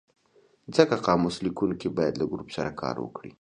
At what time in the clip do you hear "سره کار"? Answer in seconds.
2.57-2.95